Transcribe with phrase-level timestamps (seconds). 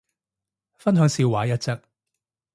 [0.79, 1.79] 分享笑話一則